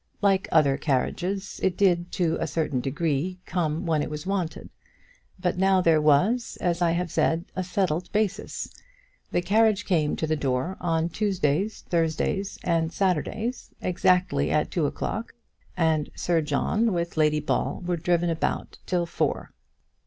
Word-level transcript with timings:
Like 0.23 0.47
other 0.51 0.77
carriages, 0.77 1.59
it 1.61 1.77
did, 1.77 2.11
to 2.13 2.35
a 2.39 2.47
certain 2.47 2.79
degree, 2.79 3.37
come 3.45 3.85
when 3.85 4.01
it 4.01 4.09
was 4.09 4.25
wanted. 4.25 4.71
But 5.39 5.59
now 5.59 5.79
there 5.79 6.01
was, 6.01 6.57
as 6.59 6.81
I 6.81 6.89
have 6.93 7.11
said, 7.11 7.45
a 7.55 7.63
settled 7.63 8.11
basis. 8.11 8.73
The 9.31 9.43
carriage 9.43 9.85
came 9.85 10.15
to 10.15 10.25
the 10.25 10.35
door 10.35 10.75
on 10.81 11.09
Tuesdays, 11.09 11.81
Thursdays, 11.87 12.57
and 12.63 12.91
Saturdays, 12.91 13.69
exactly 13.79 14.49
at 14.49 14.71
two 14.71 14.87
o'clock, 14.87 15.35
and 15.77 16.09
Sir 16.15 16.41
John 16.41 16.93
with 16.93 17.15
Lady 17.15 17.39
Ball 17.39 17.83
were 17.85 17.95
driven 17.95 18.31
about 18.31 18.79
till 18.87 19.05
four. 19.05 19.53